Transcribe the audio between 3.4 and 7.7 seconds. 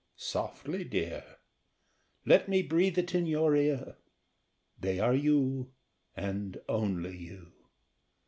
ear They are you, and only you.